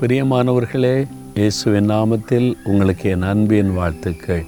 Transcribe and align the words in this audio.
பிரியமானவர்களே 0.00 1.06
இயேசுவின் 1.34 1.90
நாமத்தில் 1.90 2.54
உங்களுக்கு 2.64 3.10
என் 3.10 3.22
அன்பின் 3.22 3.74
வாழ்த்துக்கள். 3.74 4.46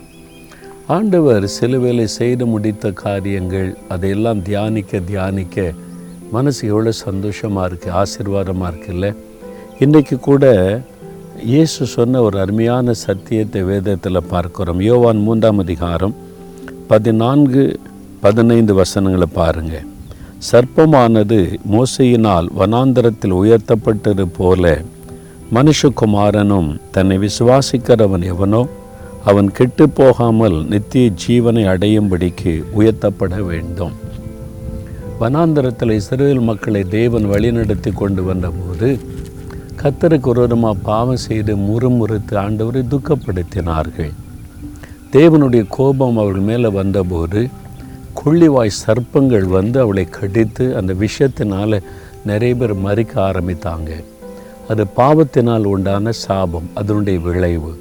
ஆண்டவர் 0.86 1.46
சிலுவையில் 1.46 2.06
செய்து 2.06 2.46
முடித்த 2.46 2.90
காரியங்கள் 2.90 3.76
அதையெல்லாம் 3.88 4.42
தியானிக்க 4.42 4.98
தியானிக்க 4.98 5.72
மனசு 6.30 6.68
எவ்வளோ 6.68 6.92
சந்தோஷமாக 6.92 7.68
இருக்குது 7.68 7.90
ஆசீர்வாதமாக 7.90 8.74
இருக்குல்ல 8.74 9.16
இன்றைக்கு 9.78 10.20
கூட 10.20 10.44
இயேசு 11.44 11.86
சொன்ன 11.86 12.22
ஒரு 12.22 12.38
அருமையான 12.40 12.92
சத்தியத்தை 12.92 13.62
வேதத்தில் 13.62 14.28
பார்க்குறோம். 14.30 14.80
யோவான் 14.80 15.18
மூன்றாம் 15.18 15.58
அதிகாரம் 15.58 16.14
பதினான்கு 16.86 17.80
பதினைந்து 18.20 18.74
வசனங்களை 18.74 19.26
பாருங்கள் 19.32 19.86
சர்ப்பமானது 20.52 21.58
மோசையினால் 21.70 22.48
வனாந்தரத்தில் 22.58 23.38
உயர்த்தப்பட்டது 23.44 24.26
போல 24.36 24.82
மனுஷகுமாரனும் 25.54 26.68
தன்னை 26.94 27.14
விசுவாசிக்கிறவன் 27.24 28.24
எவனோ 28.32 28.60
அவன் 29.30 29.48
கெட்டு 29.56 29.84
போகாமல் 29.98 30.56
நித்திய 30.72 31.06
ஜீவனை 31.22 31.62
அடையும்படிக்கு 31.72 32.52
உயர்த்தப்பட 32.78 33.34
வேண்டும். 33.48 33.94
வனாந்தரத்தில் 35.20 35.92
இஸ்ரேல் 35.96 36.42
மக்களை 36.50 36.82
தேவன் 36.96 37.26
வழிநடத்தி 37.32 37.92
கொண்டு 38.00 38.22
வந்தபோது 38.28 38.90
கத்தருக்கு 39.80 40.30
ஒருவருமா 40.32 40.70
பாவம் 40.88 41.24
செய்து 41.26 41.52
முறுமுறுத்து 41.68 42.36
ஆண்டவரை 42.44 42.82
துக்கப்படுத்தினார்கள். 42.92 44.12
தேவனுடைய 45.16 45.64
கோபம் 45.78 46.20
அவர்கள் 46.22 46.48
மேலே 46.50 46.70
வந்தபோது 46.80 47.42
கொள்ளிவாய் 48.20 48.78
சர்ப்பங்கள் 48.84 49.48
வந்து 49.58 49.78
அவளை 49.80 50.06
கடித்து 50.18 50.64
அந்த 50.80 50.92
விஷயத்தினால் 51.04 51.76
நிறைய 52.30 52.54
பேர் 52.54 52.74
மறிக்க 52.86 53.12
ஆரம்பித்தாங்க. 53.28 53.90
அது 54.70 54.82
பாவத்தினால் 54.98 55.66
உண்டான 55.72 56.12
சாபம் 56.24 56.68
அதனுடைய 56.80 57.18
விளைவு. 57.26 57.72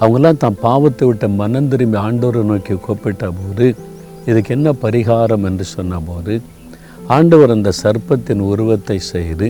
அவங்கெல்லாம் 0.00 0.40
தான் 0.44 0.56
பாவத்தை 0.66 1.04
விட்ட 1.08 1.26
மனம் 1.40 1.68
திரும்பி 1.72 1.98
ஆண்டவரை 2.06 2.42
நோக்கி 2.50 2.74
கூப்பிட்ட 2.86 3.26
போது 3.38 3.66
இதுக்கு 4.28 4.52
என்ன 4.56 4.68
பரிகாரம் 4.84 5.44
என்று 5.48 5.64
சொன்னபோது 5.76 6.34
ஆண்டவர் 7.16 7.54
அந்த 7.56 7.70
சர்ப்பத்தின் 7.82 8.42
உருவத்தை 8.50 8.98
செய்து 9.12 9.48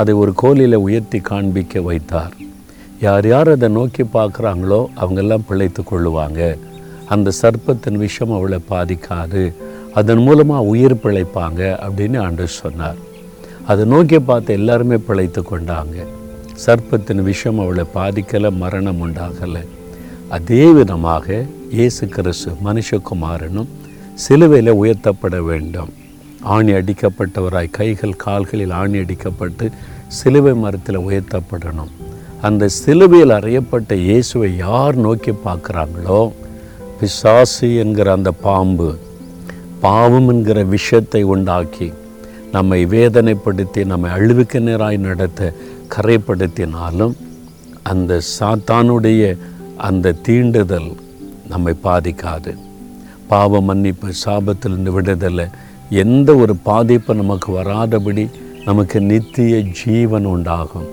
அதை 0.00 0.12
ஒரு 0.22 0.32
கோலில் 0.42 0.84
உயர்த்தி 0.86 1.18
காண்பிக்க 1.30 1.80
வைத்தார். 1.88 2.34
யார் 3.06 3.26
யார் 3.32 3.50
அதை 3.54 3.68
நோக்கி 3.76 4.04
பார்க்குறாங்களோ 4.16 4.80
அவங்கெல்லாம் 5.00 5.46
பிழைத்து 5.48 5.82
கொள்ளுவாங்க. 5.82 6.40
அந்த 7.14 7.32
சர்ப்பத்தின் 7.42 8.00
விஷம் 8.04 8.34
அவளை 8.38 8.58
பாதிக்காது. 8.72 9.42
அதன் 10.00 10.22
மூலமாக 10.26 10.70
உயிர் 10.72 11.02
பிழைப்பாங்க 11.04 11.60
அப்படின்னு 11.84 12.18
ஆண்டு 12.26 12.46
சொன்னார். 12.62 12.98
அதை 13.70 13.84
நோக்கி 13.84 14.18
பார்த்து 14.18 14.54
எல்லாருமே 14.58 14.96
பிழைத்து 14.96 15.40
கொண்டாங்க. 15.42 15.96
சர்ப்பத்தின் 16.64 17.22
விஷம் 17.22 17.58
அவளை 17.58 17.84
பாதிக்கலை 17.94 18.50
மரணம் 18.62 19.00
உண்டாகலை. 19.04 19.62
அதே 20.28 20.72
விதமாக 20.72 21.44
இயேசு 21.70 22.06
கிறிஸ்து 22.06 22.50
மனுஷகுமாரனும் 22.66 23.68
சிலுவையில் 24.14 24.78
உயர்த்தப்பட 24.82 25.36
வேண்டும். 25.50 25.92
ஆணி 26.54 26.72
அடிக்கப்பட்டவராய் 26.72 27.70
கைகள் 27.70 28.16
கால்களில் 28.16 28.74
ஆணி 28.80 28.98
அடிக்கப்பட்டு 28.98 29.66
சிலுவை 30.06 30.54
மரத்தில் 30.54 31.04
உயர்த்தப்படணும். 31.08 31.92
அந்த 32.40 32.68
சிலுவையில் 32.68 33.36
அறையப்பட்ட 33.38 33.92
இயேசுவை 34.08 34.56
யார் 34.56 34.96
நோக்கி 34.96 35.32
பார்க்குறாங்களோ? 35.46 36.20
பிசாசு 37.00 37.68
என்கிற 37.76 38.12
அந்த 38.12 38.30
பாம்பு 38.46 38.90
பாவம் 39.80 40.28
என்கிற 40.28 40.58
விஷத்தை 40.74 41.22
உண்டாக்கி 41.22 41.88
நம்மை 42.52 42.86
வேதனைப்படுத்தி 42.86 43.80
நம்மை 43.84 44.10
அழிவுக்கு 44.10 44.58
நேராய் 44.60 44.98
நடத்த 44.98 45.52
கரைப்படுத்தினாலும் 45.94 47.14
அந்த 47.82 48.20
சாத்தானுடைய 48.38 49.22
அந்த 49.76 50.14
தீண்டுதல் 50.26 50.90
நம்மை 51.48 51.74
பாதிக்காது. 51.84 52.52
பாவ 53.28 53.60
மன்னிப்பு 53.60 54.08
சாபத்திலிருந்து 54.24 54.92
விடுதலை 54.96 55.46
எந்த 56.04 56.34
ஒரு 56.34 56.56
பாதிப்பு 56.68 57.14
நமக்கு 57.14 57.52
வராதபடி 57.52 58.24
நமக்கு 58.64 59.00
நித்திய 59.00 59.60
ஜீவன் 59.80 60.24
உண்டாகும். 60.24 60.88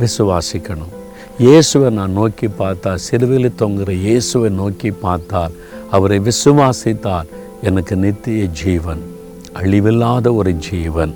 விசுவாசிக்கணும். 0.00 0.94
இயேசுவை 1.38 1.90
நான் 1.90 2.12
நோக்கி 2.12 2.48
பார்த்தா 2.60 2.94
சிறுவில் 2.94 3.58
தொங்குகிற 3.58 3.90
இயேசுவை 3.90 4.50
நோக்கி 4.50 4.90
பார்த்தால் 4.90 5.56
அவரை 5.90 6.20
விசுவாசித்தால் 6.28 7.30
எனக்கு 7.62 7.96
நித்திய 7.96 8.44
ஜீவன். 8.62 9.02
அழிவில்லாத 9.54 10.34
ஒரு 10.34 10.52
ஜீவன். 10.52 11.14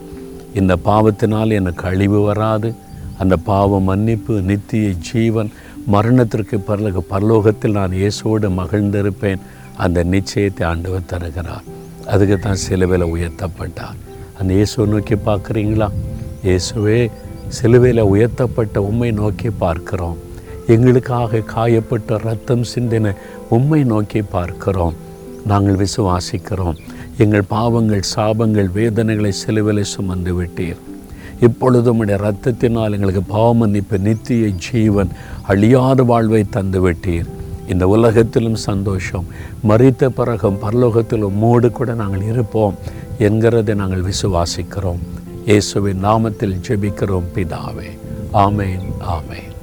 இந்த 0.55 0.77
பாவத்தினால் 0.77 1.50
எனக்கு 1.50 1.87
அழிவு 1.87 2.21
வராது. 2.21 2.75
அந்த 3.19 3.37
பாவ 3.37 3.81
மன்னிப்பு 3.81 4.34
நித்திய 4.41 4.91
ஜீவன் 4.91 5.50
மரணத்திற்கு 5.87 6.61
பிறகு 6.61 7.00
பரலோகத்தில் 7.11 7.77
நான் 7.78 7.91
இயேசுவோடு 7.91 8.49
மகிழ்ந்திருப்பேன். 8.61 9.43
அந்த 9.77 10.05
நிச்சயத்தை 10.05 10.65
ஆண்டவர் 10.65 11.06
தருகிறார். 11.06 11.65
அதுக்கு 12.06 12.39
தான் 12.39 12.62
சிலுவையில் 12.65 13.12
உயர்த்தப்பட்டார். 13.15 13.97
அந்த 14.39 14.53
இயேசுவை 14.55 14.87
நோக்கி 14.93 15.15
பார்க்குறீங்களா? 15.15 15.89
இயேசுவே 16.44 17.11
சிலுவையில் 17.49 18.03
உயர்த்தப்பட்ட 18.03 18.83
உண்மை 18.83 19.11
நோக்கி 19.11 19.50
பார்க்கிறோம். 19.50 20.19
எங்களுக்காக 20.67 21.39
காயப்பட்ட 21.39 22.19
ரத்தம் 22.19 22.65
சிந்தின 22.75 23.15
உண்மை 23.49 23.84
நோக்கி 23.84 24.23
பார்க்கிறோம். 24.23 24.94
நாங்கள் 25.47 25.87
விசுவாசிக்கிறோம். 25.87 26.78
எங்கள் 27.19 27.43
பாவங்கள் 27.43 28.03
சாபங்கள் 28.17 28.73
வேதனைகளை 28.73 29.33
சிலுவையில் 29.33 29.85
சுமந்து 29.85 30.43
விட்டீர். 30.43 30.77
இப்பொழுது 31.41 31.97
உடைய 31.97 32.21
ரத்தத்தினால் 32.23 32.93
எங்களுக்கு 32.93 33.23
பாவமன்னிப்பு 33.23 33.99
நித்திய 33.99 34.49
ஜீவன் 34.49 35.09
அழியாத 35.43 36.03
வாழ்வை 36.03 36.45
தந்து 36.51 36.91
விட்டீர். 36.91 37.27
இந்த 37.69 37.89
உலகத்திலும் 37.89 38.55
சந்தோஷம். 38.55 39.25
மறித்த 39.69 40.07
பிறகும் 40.07 40.59
பரலோகத்திலும் 40.63 41.35
மூடு 41.35 41.71
கூட 41.71 41.95
நாங்கள் 41.95 42.23
இருப்போம் 42.23 42.75
என்கிறதை 43.19 43.75
நாங்கள் 43.75 44.03
விசுவாசிக்கிறோம். 44.03 45.03
இயேசுவின் 45.45 46.05
நாமத்தில் 46.05 46.61
ஜெபிக்கிறோம் 46.69 47.31
பிதாவே. 47.35 47.91
ஆமேன் 48.33 48.87
ஆமேன். 49.17 49.54